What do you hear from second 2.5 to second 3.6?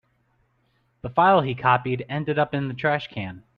in the trash can.